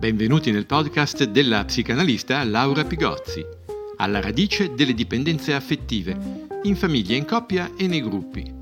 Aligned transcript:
Benvenuti 0.00 0.50
nel 0.50 0.66
podcast 0.66 1.22
della 1.22 1.64
psicanalista 1.64 2.42
Laura 2.42 2.82
Pigozzi, 2.82 3.46
alla 3.98 4.20
radice 4.20 4.74
delle 4.74 4.92
dipendenze 4.92 5.54
affettive, 5.54 6.48
in 6.64 6.74
famiglia, 6.74 7.14
in 7.14 7.26
coppia 7.26 7.70
e 7.78 7.86
nei 7.86 8.02
gruppi. 8.02 8.52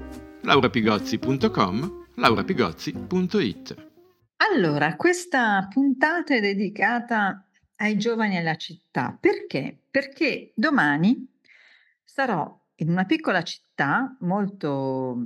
laurapigozzi.com, 0.43 2.05
laurapigozzi.it 2.17 3.87
Allora, 4.53 4.95
questa 4.97 5.67
puntata 5.73 6.35
è 6.35 6.41
dedicata 6.41 7.47
ai 7.77 7.97
giovani 7.97 8.35
e 8.35 8.41
alla 8.41 8.57
città. 8.57 9.17
Perché? 9.19 9.75
Perché 9.91 10.53
domani 10.55 11.27
sarò 12.05 12.61
in 12.75 12.91
una 12.91 13.07
piccola 13.07 13.43
città 13.43 14.15
molto 14.21 15.17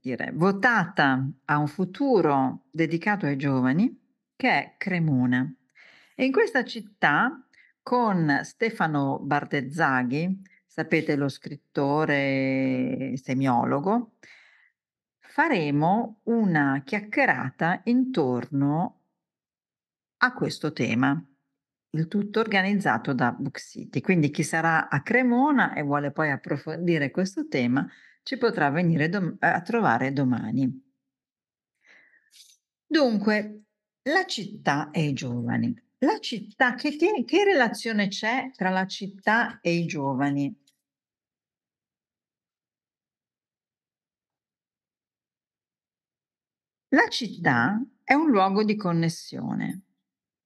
dire, 0.00 0.30
votata 0.34 1.26
a 1.46 1.58
un 1.58 1.66
futuro 1.66 2.66
dedicato 2.70 3.26
ai 3.26 3.36
giovani, 3.36 3.96
che 4.36 4.48
è 4.48 4.74
Cremona. 4.76 5.52
E 6.14 6.24
in 6.24 6.32
questa 6.32 6.64
città, 6.64 7.46
con 7.82 8.40
Stefano 8.42 9.18
Bardezzaghi, 9.20 10.42
sapete 10.66 11.16
lo 11.16 11.28
scrittore 11.28 13.12
semiologo, 13.16 14.16
faremo 15.18 16.20
una 16.24 16.82
chiacchierata 16.84 17.80
intorno 17.84 19.00
a 20.18 20.32
questo 20.32 20.72
tema 20.72 21.22
il 21.90 22.08
tutto 22.08 22.40
organizzato 22.40 23.14
da 23.14 23.32
Book 23.32 23.58
City. 23.58 24.00
Quindi 24.00 24.30
chi 24.30 24.42
sarà 24.42 24.88
a 24.88 25.02
Cremona 25.02 25.74
e 25.74 25.82
vuole 25.82 26.10
poi 26.10 26.30
approfondire 26.30 27.10
questo 27.10 27.48
tema 27.48 27.88
ci 28.28 28.36
potrà 28.36 28.68
venire 28.68 29.08
dom- 29.08 29.36
a 29.38 29.62
trovare 29.62 30.12
domani. 30.12 30.70
Dunque, 32.86 33.62
la 34.02 34.26
città 34.26 34.90
e 34.90 35.06
i 35.06 35.12
giovani. 35.14 35.74
La 36.00 36.18
città, 36.18 36.74
che, 36.74 36.94
che, 36.96 37.24
che 37.24 37.44
relazione 37.44 38.08
c'è 38.08 38.50
tra 38.54 38.68
la 38.68 38.86
città 38.86 39.60
e 39.62 39.72
i 39.72 39.86
giovani? 39.86 40.54
La 46.88 47.08
città 47.08 47.82
è 48.04 48.12
un 48.12 48.28
luogo 48.28 48.62
di 48.62 48.76
connessione 48.76 49.84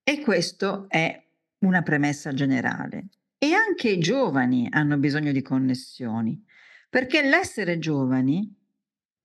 e 0.04 0.20
questo 0.20 0.88
è 0.88 1.20
una 1.64 1.82
premessa 1.82 2.32
generale. 2.32 3.08
E 3.38 3.54
anche 3.54 3.88
i 3.88 3.98
giovani 3.98 4.68
hanno 4.70 4.98
bisogno 4.98 5.32
di 5.32 5.42
connessioni, 5.42 6.40
perché 6.92 7.22
l'essere 7.22 7.78
giovani, 7.78 8.54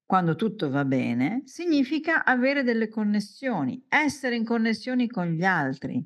quando 0.06 0.38
tutto 0.38 0.70
va 0.70 0.86
bene, 0.86 1.42
significa 1.44 2.24
avere 2.24 2.64
delle 2.64 2.88
connessioni, 2.88 3.84
essere 3.90 4.38
in 4.38 4.46
connessione 4.46 5.08
con 5.08 5.26
gli 5.26 5.44
altri. 5.44 6.02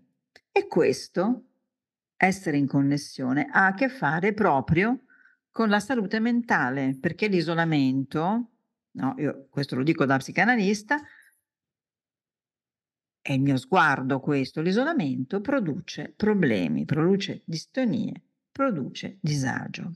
E 0.51 0.65
questo, 0.65 1.49
essere 2.17 2.57
in 2.57 2.65
connessione, 2.65 3.45
ha 3.47 3.67
a 3.67 3.73
che 3.75 3.89
fare 3.89 4.33
proprio 4.33 5.03
con 5.51 5.69
la 5.69 5.79
salute 5.79 6.19
mentale, 6.19 6.97
perché 6.99 7.27
l'isolamento, 7.27 8.49
no, 8.93 9.13
io 9.19 9.45
questo 9.51 9.75
lo 9.75 9.83
dico 9.83 10.05
da 10.05 10.17
psicanalista, 10.17 10.99
è 13.21 13.33
il 13.33 13.41
mio 13.41 13.57
sguardo 13.57 14.19
questo, 14.19 14.61
l'isolamento 14.61 15.41
produce 15.41 16.11
problemi, 16.17 16.85
produce 16.85 17.43
distonie, 17.45 18.19
produce 18.51 19.19
disagio. 19.21 19.91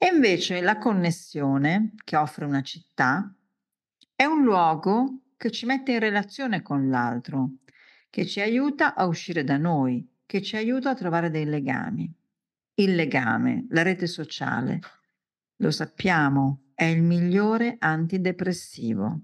E 0.00 0.06
invece 0.14 0.60
la 0.60 0.78
connessione 0.78 1.94
che 2.04 2.16
offre 2.16 2.44
una 2.44 2.62
città 2.62 3.34
è 4.14 4.24
un 4.24 4.44
luogo 4.44 5.22
che 5.36 5.50
ci 5.50 5.66
mette 5.66 5.90
in 5.90 5.98
relazione 5.98 6.62
con 6.62 6.88
l'altro, 6.88 7.56
che 8.08 8.24
ci 8.24 8.40
aiuta 8.40 8.94
a 8.94 9.06
uscire 9.06 9.42
da 9.42 9.56
noi, 9.56 10.08
che 10.24 10.40
ci 10.40 10.56
aiuta 10.56 10.90
a 10.90 10.94
trovare 10.94 11.30
dei 11.30 11.44
legami. 11.44 12.12
Il 12.74 12.94
legame, 12.94 13.66
la 13.70 13.82
rete 13.82 14.06
sociale, 14.06 14.78
lo 15.56 15.72
sappiamo, 15.72 16.70
è 16.74 16.84
il 16.84 17.02
migliore 17.02 17.74
antidepressivo. 17.80 19.22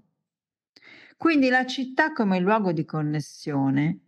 Quindi 1.15 1.47
la 1.47 1.65
città 1.65 2.11
come 2.11 2.39
luogo 2.39 2.73
di 2.73 2.83
connessione 2.83 3.99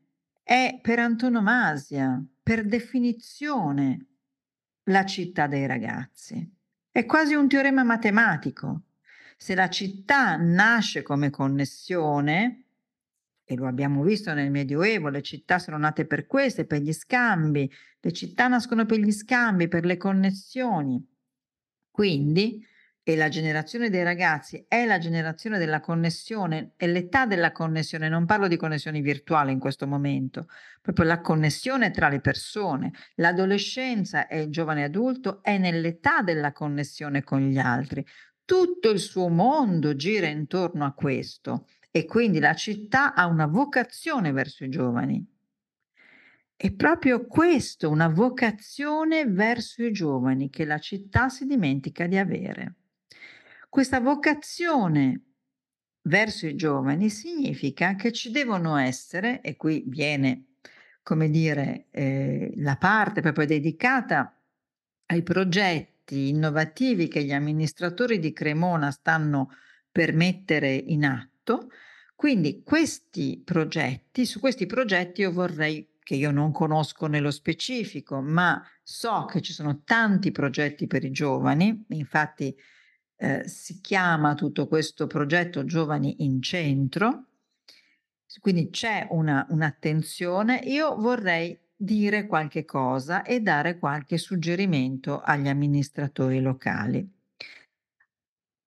è 0.43 0.79
per 0.81 0.99
antonomasia, 0.99 2.21
per 2.43 2.65
definizione, 2.65 4.05
la 4.83 5.05
città 5.05 5.47
dei 5.47 5.65
ragazzi. 5.65 6.56
È 6.97 7.05
quasi 7.05 7.35
un 7.35 7.47
teorema 7.47 7.83
matematico. 7.83 8.85
Se 9.37 9.53
la 9.53 9.69
città 9.69 10.35
nasce 10.35 11.03
come 11.03 11.29
connessione, 11.29 12.63
e 13.43 13.55
lo 13.55 13.67
abbiamo 13.67 14.01
visto 14.01 14.33
nel 14.33 14.49
Medioevo, 14.49 15.09
le 15.09 15.21
città 15.21 15.59
sono 15.59 15.77
nate 15.77 16.07
per 16.07 16.25
questo, 16.25 16.65
per 16.65 16.81
gli 16.81 16.91
scambi, 16.91 17.71
le 17.99 18.11
città 18.11 18.47
nascono 18.47 18.87
per 18.87 18.97
gli 18.97 19.11
scambi, 19.11 19.67
per 19.67 19.85
le 19.85 19.97
connessioni. 19.97 21.07
Quindi 21.91 22.65
e 23.09 23.15
la 23.15 23.29
generazione 23.29 23.89
dei 23.89 24.03
ragazzi 24.03 24.65
è 24.67 24.85
la 24.85 24.97
generazione 24.97 25.57
della 25.57 25.79
connessione, 25.79 26.73
è 26.75 26.87
l'età 26.87 27.25
della 27.25 27.53
connessione, 27.53 28.09
non 28.09 28.25
parlo 28.25 28.49
di 28.49 28.57
connessioni 28.57 28.99
virtuali 28.99 29.53
in 29.53 29.59
questo 29.59 29.87
momento, 29.87 30.47
proprio 30.81 31.05
la 31.05 31.21
connessione 31.21 31.89
tra 31.91 32.09
le 32.09 32.19
persone. 32.19 32.91
L'adolescenza 33.15 34.27
e 34.27 34.41
il 34.41 34.49
giovane 34.49 34.83
adulto 34.83 35.41
è 35.41 35.57
nell'età 35.57 36.21
della 36.21 36.51
connessione 36.51 37.23
con 37.23 37.39
gli 37.39 37.57
altri. 37.57 38.05
Tutto 38.43 38.89
il 38.89 38.99
suo 38.99 39.29
mondo 39.29 39.95
gira 39.95 40.27
intorno 40.27 40.83
a 40.83 40.91
questo 40.91 41.65
e 41.89 42.03
quindi 42.03 42.39
la 42.39 42.55
città 42.55 43.13
ha 43.13 43.25
una 43.27 43.45
vocazione 43.45 44.33
verso 44.33 44.65
i 44.65 44.69
giovani. 44.69 45.25
È 46.57 46.73
proprio 46.73 47.25
questo, 47.25 47.89
una 47.89 48.09
vocazione 48.09 49.25
verso 49.25 49.81
i 49.81 49.93
giovani 49.93 50.49
che 50.49 50.65
la 50.65 50.77
città 50.77 51.29
si 51.29 51.45
dimentica 51.45 52.05
di 52.05 52.17
avere. 52.17 52.75
Questa 53.69 53.99
vocazione 53.99 55.21
verso 56.03 56.47
i 56.47 56.55
giovani 56.55 57.09
significa 57.09 57.95
che 57.95 58.11
ci 58.11 58.31
devono 58.31 58.77
essere, 58.77 59.41
e 59.41 59.55
qui 59.55 59.83
viene, 59.87 60.55
come 61.03 61.29
dire, 61.29 61.87
eh, 61.91 62.53
la 62.57 62.77
parte 62.77 63.21
proprio 63.21 63.45
dedicata 63.45 64.33
ai 65.07 65.21
progetti 65.21 66.29
innovativi 66.29 67.07
che 67.07 67.23
gli 67.23 67.33
amministratori 67.33 68.19
di 68.19 68.33
Cremona 68.33 68.91
stanno 68.91 69.49
per 69.91 70.13
mettere 70.13 70.73
in 70.73 71.05
atto. 71.05 71.69
Quindi 72.15 72.63
questi 72.63 73.41
progetti, 73.43 74.25
su 74.25 74.39
questi 74.39 74.65
progetti 74.65 75.21
io 75.21 75.31
vorrei 75.31 75.95
che 76.07 76.15
io 76.15 76.31
non 76.31 76.53
conosco 76.53 77.07
nello 77.07 77.31
specifico, 77.31 78.21
ma 78.21 78.63
so 78.81 79.25
che 79.25 79.41
ci 79.41 79.51
sono 79.51 79.81
tanti 79.83 80.31
progetti 80.31 80.87
per 80.87 81.03
i 81.03 81.11
giovani, 81.11 81.85
infatti 81.89 82.55
eh, 83.17 83.47
si 83.47 83.81
chiama 83.81 84.35
tutto 84.35 84.67
questo 84.67 85.07
progetto 85.07 85.65
Giovani 85.65 86.23
in 86.23 86.41
Centro, 86.41 87.25
quindi 88.39 88.69
c'è 88.69 89.07
una, 89.09 89.45
un'attenzione. 89.49 90.57
Io 90.65 90.95
vorrei 90.95 91.57
dire 91.75 92.27
qualche 92.27 92.65
cosa 92.65 93.23
e 93.23 93.41
dare 93.41 93.79
qualche 93.79 94.17
suggerimento 94.17 95.21
agli 95.21 95.47
amministratori 95.47 96.39
locali. 96.39 97.15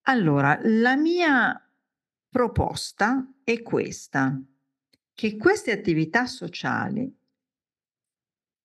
Allora, 0.03 0.59
la 0.63 0.97
mia 0.97 1.71
proposta 2.29 3.33
è 3.45 3.63
questa, 3.63 4.41
che 5.15 5.37
queste 5.37 5.71
attività 5.71 6.27
sociali 6.27 7.20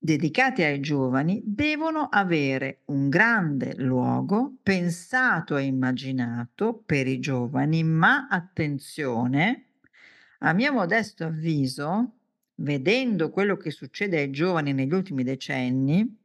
dedicati 0.05 0.61
ai 0.61 0.79
giovani 0.79 1.41
devono 1.43 2.07
avere 2.09 2.81
un 2.85 3.09
grande 3.09 3.73
luogo 3.75 4.57
pensato 4.61 5.57
e 5.57 5.63
immaginato 5.63 6.83
per 6.85 7.07
i 7.07 7.19
giovani, 7.19 7.83
ma 7.83 8.27
attenzione, 8.29 9.71
a 10.39 10.53
mio 10.53 10.71
modesto 10.71 11.25
avviso, 11.25 12.17
vedendo 12.57 13.31
quello 13.31 13.57
che 13.57 13.71
succede 13.71 14.19
ai 14.19 14.29
giovani 14.29 14.71
negli 14.73 14.93
ultimi 14.93 15.23
decenni, 15.23 16.19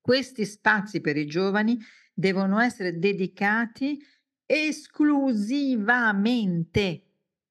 questi 0.00 0.44
spazi 0.44 1.00
per 1.00 1.16
i 1.16 1.26
giovani 1.26 1.76
devono 2.14 2.60
essere 2.60 3.00
dedicati 3.00 4.00
esclusivamente 4.46 7.02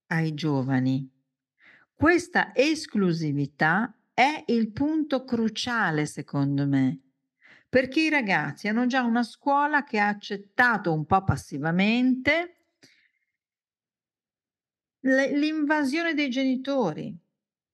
ai 0.08 0.34
giovani. 0.34 1.10
Questa 1.94 2.56
esclusività 2.56 3.94
è 4.22 4.44
il 4.48 4.72
punto 4.72 5.24
cruciale 5.24 6.06
secondo 6.06 6.68
me, 6.68 7.00
perché 7.68 8.02
i 8.02 8.10
ragazzi 8.10 8.68
hanno 8.68 8.86
già 8.86 9.02
una 9.02 9.24
scuola 9.24 9.84
che 9.84 9.98
ha 9.98 10.10
accettato 10.10 10.94
un 10.94 11.06
po' 11.06 11.24
passivamente 11.24 12.58
l'invasione 15.00 16.14
dei 16.14 16.30
genitori. 16.30 17.18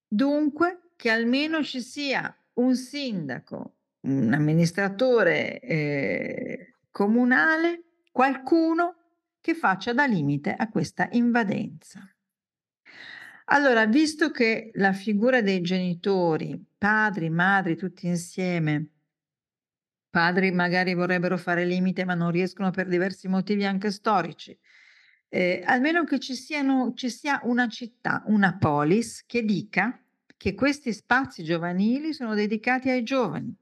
Dunque, 0.08 0.92
che 0.96 1.10
almeno 1.10 1.62
ci 1.62 1.82
sia 1.82 2.34
un 2.54 2.76
sindaco, 2.76 3.76
un 4.02 4.32
amministratore 4.32 5.60
eh, 5.60 6.76
comunale, 6.90 7.84
qualcuno 8.10 8.96
che 9.42 9.54
faccia 9.54 9.92
da 9.92 10.06
limite 10.06 10.54
a 10.54 10.70
questa 10.70 11.10
invadenza. 11.12 12.10
Allora, 13.50 13.86
visto 13.86 14.30
che 14.32 14.72
la 14.74 14.92
figura 14.92 15.42
dei 15.42 15.62
genitori, 15.62 16.62
padri, 16.78 17.30
madri, 17.30 17.78
tutti 17.78 18.06
insieme, 18.08 18.90
padri 20.10 20.52
magari 20.52 20.94
vorrebbero 20.94 21.38
fare 21.38 21.64
limite 21.64 22.04
ma 22.04 22.14
non 22.14 22.32
riescono 22.32 22.72
per 22.72 22.88
diversi 22.88 23.28
motivi 23.30 23.66
anche 23.66 23.92
storici, 23.92 24.58
eh, 25.30 25.64
almeno 25.66 26.04
che 26.04 26.20
ci, 26.20 26.36
siano, 26.36 26.94
ci 26.94 27.10
sia 27.10 27.40
una 27.44 27.70
città, 27.70 28.22
una 28.26 28.58
polis 28.58 29.24
che 29.26 29.44
dica 29.44 29.98
che 30.36 30.54
questi 30.54 30.92
spazi 30.92 31.44
giovanili 31.44 32.14
sono 32.14 32.36
dedicati 32.36 32.90
ai 32.90 33.04
giovani, 33.04 33.56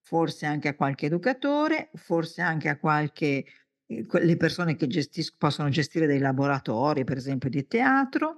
forse 0.00 0.44
anche 0.44 0.68
a 0.68 0.74
qualche 0.74 1.06
educatore, 1.06 1.90
forse 1.94 2.42
anche 2.42 2.68
a 2.68 2.78
qualche 2.78 3.44
eh, 3.86 4.06
le 4.10 4.36
persone 4.36 4.74
che 4.74 4.88
gestis- 4.88 5.34
possono 5.36 5.68
gestire 5.68 6.06
dei 6.06 6.18
laboratori, 6.18 7.04
per 7.04 7.16
esempio 7.16 7.48
di 7.48 7.66
teatro, 7.66 8.36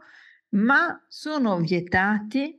ma 0.51 1.05
sono 1.09 1.59
vietati 1.59 2.59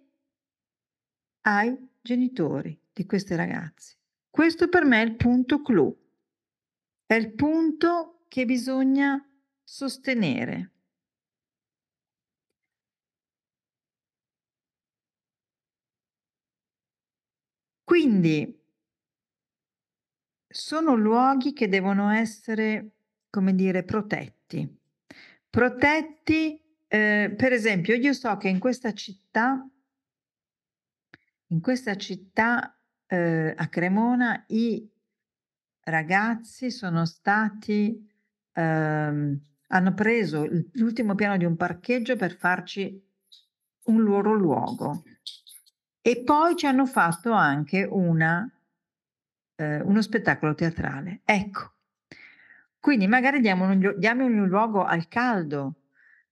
ai 1.42 1.90
genitori 2.02 2.80
di 2.94 3.06
questi 3.06 3.36
ragazzi. 3.36 3.96
Questo 4.30 4.70
per 4.70 4.86
me 4.86 5.02
è 5.02 5.06
il 5.06 5.16
punto 5.16 5.62
clou, 5.62 5.96
è 7.06 7.16
il 7.16 7.34
punto 7.34 8.24
che 8.28 8.46
bisogna 8.46 9.24
sostenere. 9.64 10.72
Quindi 17.84 18.58
sono 20.48 20.96
luoghi 20.96 21.52
che 21.52 21.68
devono 21.68 22.10
essere, 22.10 22.92
come 23.30 23.54
dire, 23.54 23.84
protetti. 23.84 24.80
Protetti, 25.50 26.71
eh, 26.94 27.34
per 27.38 27.54
esempio, 27.54 27.96
io 27.96 28.12
so 28.12 28.36
che 28.36 28.50
in 28.50 28.60
questa 28.60 28.92
città, 28.92 29.66
in 31.48 31.62
questa 31.62 31.96
città 31.96 32.78
eh, 33.08 33.54
a 33.56 33.68
Cremona, 33.70 34.44
i 34.48 34.86
ragazzi 35.84 36.70
sono 36.70 37.06
stati, 37.06 38.06
ehm, 38.52 39.42
hanno 39.68 39.94
preso 39.94 40.46
l'ultimo 40.74 41.16
piano 41.16 41.38
di 41.38 41.46
un 41.46 41.56
parcheggio 41.56 42.18
per 42.18 42.36
farci 42.36 43.02
un 43.86 44.04
loro 44.04 44.34
luogo. 44.34 45.04
E 46.02 46.24
poi 46.26 46.58
ci 46.58 46.66
hanno 46.66 46.86
fatto 46.86 47.32
anche 47.32 47.88
una 47.90 48.46
eh, 49.56 49.80
uno 49.80 50.02
spettacolo 50.02 50.56
teatrale. 50.56 51.22
Ecco, 51.24 51.76
quindi 52.82 53.08
magari 53.08 53.40
diamo 53.40 53.70
un, 53.70 53.94
diamogli 53.98 54.40
un 54.40 54.50
luogo 54.50 54.84
al 54.84 55.08
caldo, 55.08 55.76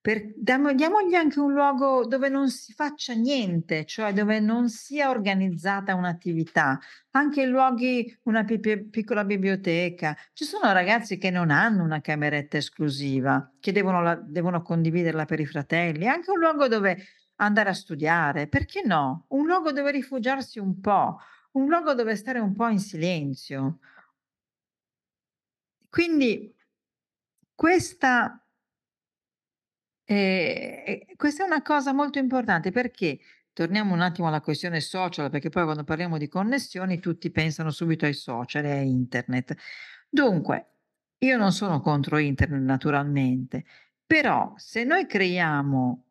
per, 0.09 0.33
diamo, 0.35 0.73
diamogli 0.73 1.13
anche 1.13 1.39
un 1.39 1.53
luogo 1.53 2.03
dove 2.07 2.29
non 2.29 2.49
si 2.49 2.73
faccia 2.73 3.13
niente, 3.13 3.85
cioè 3.85 4.11
dove 4.11 4.39
non 4.39 4.67
sia 4.67 5.11
organizzata 5.11 5.93
un'attività, 5.93 6.79
anche 7.11 7.45
luoghi, 7.45 8.17
una 8.23 8.43
pi- 8.43 8.87
piccola 8.89 9.23
biblioteca. 9.23 10.17
Ci 10.33 10.45
sono 10.45 10.71
ragazzi 10.71 11.19
che 11.19 11.29
non 11.29 11.51
hanno 11.51 11.83
una 11.83 12.01
cameretta 12.01 12.57
esclusiva, 12.57 13.51
che 13.59 13.71
devono, 13.71 14.01
la, 14.01 14.15
devono 14.15 14.63
condividerla 14.63 15.25
per 15.25 15.41
i 15.41 15.45
fratelli, 15.45 16.07
anche 16.07 16.31
un 16.31 16.39
luogo 16.39 16.67
dove 16.67 17.05
andare 17.35 17.69
a 17.69 17.73
studiare, 17.73 18.47
perché 18.47 18.81
no? 18.83 19.25
Un 19.27 19.45
luogo 19.45 19.71
dove 19.71 19.91
rifugiarsi 19.91 20.57
un 20.57 20.79
po', 20.79 21.19
un 21.51 21.67
luogo 21.67 21.93
dove 21.93 22.15
stare 22.15 22.39
un 22.39 22.55
po' 22.55 22.67
in 22.67 22.79
silenzio. 22.79 23.77
Quindi 25.87 26.51
questa, 27.53 28.43
eh, 30.11 31.05
questa 31.15 31.43
è 31.43 31.45
una 31.45 31.61
cosa 31.61 31.93
molto 31.93 32.17
importante 32.17 32.71
perché 32.71 33.19
torniamo 33.53 33.93
un 33.93 34.01
attimo 34.01 34.27
alla 34.27 34.41
questione 34.41 34.79
social, 34.79 35.29
perché 35.29 35.49
poi 35.49 35.65
quando 35.65 35.83
parliamo 35.83 36.17
di 36.17 36.27
connessioni 36.27 36.99
tutti 36.99 37.29
pensano 37.29 37.69
subito 37.69 38.05
ai 38.05 38.15
social 38.15 38.65
e 38.65 38.71
a 38.71 38.81
internet. 38.81 39.55
Dunque, 40.09 40.65
io 41.19 41.37
non 41.37 41.51
sono 41.51 41.79
contro 41.79 42.17
internet 42.17 42.61
naturalmente, 42.61 43.65
però 44.03 44.51
se 44.57 44.83
noi 44.83 45.05
creiamo 45.05 46.05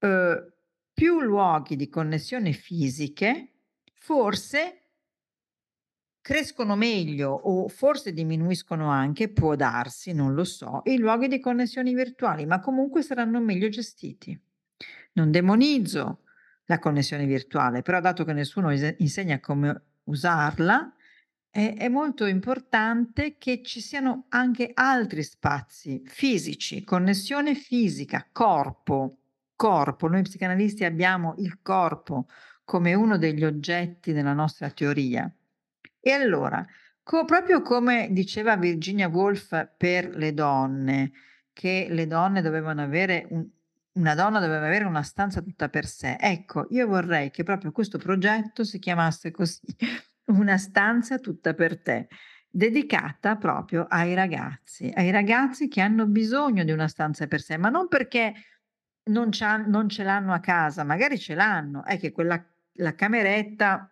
eh, 0.00 0.52
più 0.92 1.20
luoghi 1.20 1.76
di 1.76 1.88
connessione 1.88 2.50
fisiche, 2.50 3.52
forse 3.94 4.77
crescono 6.28 6.76
meglio 6.76 7.30
o 7.30 7.68
forse 7.68 8.12
diminuiscono 8.12 8.90
anche, 8.90 9.30
può 9.30 9.56
darsi, 9.56 10.12
non 10.12 10.34
lo 10.34 10.44
so, 10.44 10.82
i 10.84 10.98
luoghi 10.98 11.26
di 11.26 11.40
connessioni 11.40 11.94
virtuali, 11.94 12.44
ma 12.44 12.60
comunque 12.60 13.00
saranno 13.00 13.40
meglio 13.40 13.70
gestiti. 13.70 14.38
Non 15.12 15.30
demonizzo 15.30 16.24
la 16.66 16.78
connessione 16.78 17.24
virtuale, 17.24 17.80
però 17.80 17.98
dato 18.02 18.24
che 18.24 18.34
nessuno 18.34 18.70
insegna 18.98 19.40
come 19.40 19.84
usarla, 20.04 20.92
è, 21.48 21.88
molto 21.88 22.26
importante 22.26 23.38
che 23.38 23.62
ci 23.62 23.80
siano 23.80 24.26
anche 24.28 24.72
altri 24.74 25.22
spazi 25.22 26.02
fisici, 26.04 26.84
connessione 26.84 27.54
fisica, 27.54 28.28
corpo, 28.30 29.20
corpo. 29.56 30.08
Noi 30.08 30.20
psicanalisti 30.20 30.84
abbiamo 30.84 31.36
il 31.38 31.60
corpo 31.62 32.26
come 32.64 32.92
uno 32.92 33.16
degli 33.16 33.44
oggetti 33.44 34.12
della 34.12 34.34
nostra 34.34 34.68
teoria. 34.68 35.32
E 36.00 36.10
allora, 36.10 36.64
co- 37.02 37.24
proprio 37.24 37.62
come 37.62 38.08
diceva 38.10 38.56
Virginia 38.56 39.08
Woolf 39.08 39.70
per 39.76 40.14
le 40.16 40.32
donne, 40.32 41.12
che 41.52 41.88
le 41.90 42.06
donne 42.06 42.40
dovevano 42.40 42.82
avere 42.82 43.26
un, 43.30 43.46
una 43.98 44.14
donna 44.14 44.38
doveva 44.38 44.66
avere 44.66 44.84
una 44.84 45.02
stanza 45.02 45.40
tutta 45.40 45.68
per 45.68 45.86
sé. 45.86 46.16
Ecco, 46.18 46.66
io 46.70 46.86
vorrei 46.86 47.30
che 47.30 47.42
proprio 47.42 47.72
questo 47.72 47.98
progetto 47.98 48.64
si 48.64 48.78
chiamasse 48.78 49.30
così, 49.30 49.60
una 50.26 50.56
stanza 50.56 51.18
tutta 51.18 51.54
per 51.54 51.80
te, 51.80 52.08
dedicata 52.48 53.36
proprio 53.36 53.86
ai 53.88 54.14
ragazzi, 54.14 54.90
ai 54.94 55.10
ragazzi 55.10 55.68
che 55.68 55.80
hanno 55.80 56.06
bisogno 56.06 56.64
di 56.64 56.72
una 56.72 56.88
stanza 56.88 57.26
per 57.26 57.40
sé, 57.40 57.56
ma 57.56 57.68
non 57.68 57.88
perché 57.88 58.32
non, 59.04 59.30
non 59.66 59.88
ce 59.88 60.02
l'hanno 60.04 60.32
a 60.32 60.40
casa, 60.40 60.84
magari 60.84 61.18
ce 61.18 61.34
l'hanno, 61.34 61.84
è 61.84 61.98
che 61.98 62.12
quella 62.12 62.42
la 62.80 62.94
cameretta 62.94 63.90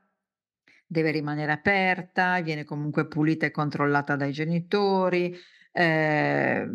deve 0.86 1.10
rimanere 1.10 1.52
aperta, 1.52 2.40
viene 2.40 2.64
comunque 2.64 3.06
pulita 3.06 3.46
e 3.46 3.50
controllata 3.50 4.16
dai 4.16 4.32
genitori, 4.32 5.36
eh, 5.72 6.68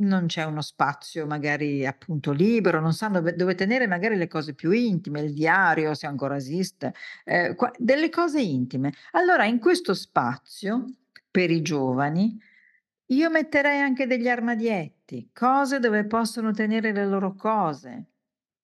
non 0.00 0.26
c'è 0.26 0.44
uno 0.44 0.60
spazio 0.62 1.26
magari 1.26 1.86
appunto 1.86 2.32
libero, 2.32 2.80
non 2.80 2.92
sanno 2.92 3.18
dove, 3.18 3.34
dove, 3.34 3.54
tenere 3.54 3.86
magari 3.86 4.16
le 4.16 4.28
cose 4.28 4.54
più 4.54 4.70
intime, 4.70 5.20
il 5.20 5.32
diario 5.32 5.94
se 5.94 6.06
ancora 6.06 6.36
esiste, 6.36 6.94
eh, 7.24 7.54
qua, 7.54 7.70
delle 7.76 8.08
cose 8.10 8.40
intime. 8.40 8.92
Allora 9.12 9.44
in 9.44 9.58
questo 9.58 9.94
spazio 9.94 10.84
per 11.30 11.50
i 11.50 11.62
giovani 11.62 12.40
io 13.06 13.30
metterei 13.30 13.80
anche 13.80 14.06
degli 14.06 14.28
armadietti, 14.28 15.30
cose 15.32 15.78
dove 15.80 16.06
possono 16.06 16.52
tenere 16.52 16.92
le 16.92 17.06
loro 17.06 17.34
cose, 17.34 18.06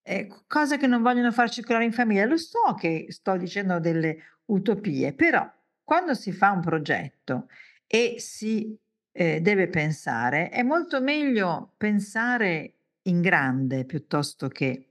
eh, 0.07 0.29
cose 0.47 0.77
che 0.77 0.85
non 0.85 1.01
vogliono 1.01 1.31
far 1.31 1.49
circolare 1.49 1.85
in 1.85 1.91
famiglia. 1.91 2.25
Lo 2.25 2.37
so 2.37 2.75
che 2.77 3.07
sto 3.09 3.35
dicendo 3.37 3.79
delle 3.79 4.17
utopie, 4.45 5.13
però 5.13 5.51
quando 5.83 6.13
si 6.13 6.31
fa 6.31 6.51
un 6.51 6.61
progetto 6.61 7.47
e 7.87 8.15
si 8.19 8.77
eh, 9.11 9.41
deve 9.41 9.67
pensare, 9.67 10.49
è 10.49 10.61
molto 10.61 11.01
meglio 11.01 11.73
pensare 11.77 12.73
in 13.03 13.21
grande 13.21 13.85
piuttosto 13.85 14.47
che 14.47 14.89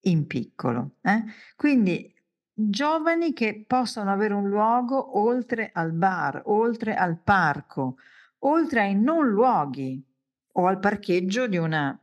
in 0.00 0.26
piccolo. 0.26 0.96
Eh? 1.02 1.24
Quindi 1.56 2.14
giovani 2.52 3.32
che 3.32 3.64
possano 3.66 4.12
avere 4.12 4.34
un 4.34 4.48
luogo 4.48 5.18
oltre 5.18 5.70
al 5.72 5.92
bar, 5.92 6.42
oltre 6.46 6.94
al 6.94 7.18
parco, 7.18 7.96
oltre 8.40 8.80
ai 8.82 8.94
non 8.94 9.26
luoghi 9.26 10.04
o 10.52 10.66
al 10.66 10.78
parcheggio 10.78 11.46
di 11.48 11.56
una 11.56 11.98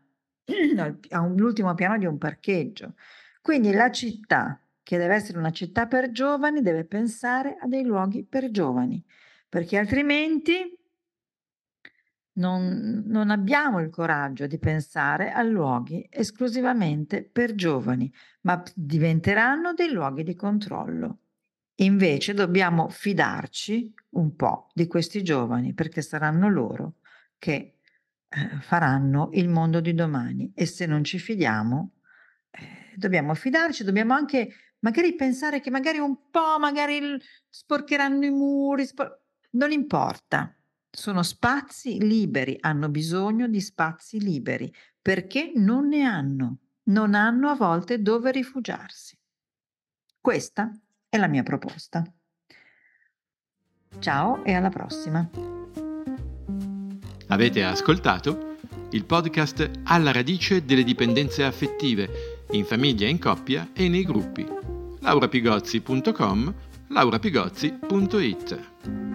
all'ultimo 1.10 1.74
piano 1.76 1.98
di 1.98 2.06
un 2.06 2.18
parcheggio. 2.18 2.96
Quindi 3.42 3.72
la 3.72 3.92
città, 3.92 4.62
che 4.84 4.98
deve 4.98 5.16
essere 5.16 5.38
una 5.38 5.52
città 5.52 5.88
per 5.88 6.12
giovani, 6.12 6.62
deve 6.62 6.86
pensare 6.86 7.58
a 7.60 7.68
dei 7.68 7.84
luoghi 7.84 8.24
per 8.24 8.52
giovani, 8.52 9.04
perché 9.48 9.78
altrimenti 9.78 10.78
non, 12.34 13.04
non 13.06 13.30
abbiamo 13.30 13.80
il 13.80 13.90
coraggio 13.90 14.48
di 14.48 14.58
pensare 14.60 15.32
a 15.32 15.42
luoghi 15.42 16.08
esclusivamente 16.10 17.24
per 17.24 17.54
giovani, 17.56 18.12
ma 18.42 18.62
diventeranno 18.74 19.74
dei 19.74 19.92
luoghi 19.92 20.24
di 20.24 20.36
controllo. 20.36 21.20
Invece 21.76 22.34
dobbiamo 22.34 22.90
fidarci 22.90 23.94
un 24.12 24.36
po' 24.36 24.70
di 24.74 24.88
questi 24.88 25.24
giovani 25.24 25.74
perché 25.74 26.02
saranno 26.02 26.50
loro 26.50 26.96
che 27.38 27.79
eh, 28.30 28.62
faranno 28.62 29.30
il 29.34 29.50
mondo 29.50 29.80
di 29.80 29.94
domani 29.94 30.52
e 30.56 30.66
se 30.66 30.86
non 30.86 31.04
ci 31.04 31.20
fidiamo 31.20 31.94
eh, 32.52 32.94
dobbiamo 32.96 33.34
fidarci, 33.34 33.84
dobbiamo 33.84 34.14
anche 34.14 34.50
magari 34.80 35.16
pensare 35.16 35.60
che 35.60 35.70
magari 35.70 35.98
un 35.98 36.30
po', 36.30 36.58
magari 36.60 37.20
sporcheranno 37.50 38.26
i 38.26 38.30
muri, 38.30 38.86
spor- 38.86 39.20
non 39.52 39.72
importa, 39.72 40.56
sono 40.90 41.24
spazi 41.24 42.00
liberi, 42.00 42.58
hanno 42.60 42.90
bisogno 42.90 43.48
di 43.48 43.62
spazi 43.62 44.20
liberi 44.20 44.74
perché 45.02 45.52
non 45.56 45.88
ne 45.88 46.04
hanno, 46.04 46.58
non 46.84 47.14
hanno 47.14 47.50
a 47.50 47.56
volte 47.56 48.02
dove 48.02 48.32
rifugiarsi. 48.32 49.18
Questa 50.20 50.72
è 51.08 51.18
la 51.18 51.28
mia 51.28 51.44
proposta. 51.44 52.04
Ciao 54.00 54.44
e 54.44 54.54
alla 54.54 54.70
prossima. 54.70 55.59
Avete 57.32 57.64
ascoltato 57.64 58.56
il 58.92 59.06
podcast 59.06 59.70
Alla 59.84 60.12
radice 60.12 60.66
delle 60.66 60.84
dipendenze 60.84 61.44
affettive 61.44 62.46
in 62.52 62.66
famiglia, 62.66 63.08
in 63.08 63.20
coppia 63.20 63.70
e 63.74 63.88
nei 63.88 64.04
gruppi. 64.04 64.46
laurapigozzi.com 65.00 66.54
laurapigozzi.it 66.88 69.09